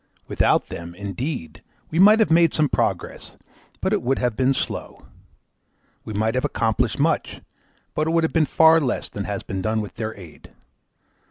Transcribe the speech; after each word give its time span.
Without 0.27 0.69
them, 0.69 0.95
indeed, 0.95 1.61
we 1.91 1.99
might 1.99 2.19
have 2.19 2.31
made 2.31 2.55
some 2.55 2.67
progress, 2.67 3.37
but 3.81 3.93
it 3.93 4.01
would 4.01 4.17
have 4.17 4.35
been 4.35 4.51
slow; 4.51 5.05
we 6.03 6.11
might 6.11 6.33
have 6.33 6.43
accomplished 6.43 6.97
much, 6.97 7.39
but 7.93 8.07
it 8.07 8.09
would 8.09 8.23
have 8.23 8.33
been 8.33 8.47
far 8.47 8.79
less 8.79 9.09
than 9.09 9.25
has 9.25 9.43
been 9.43 9.61
done 9.61 9.79
with 9.79 9.97
their 9.97 10.17
aid. 10.19 10.49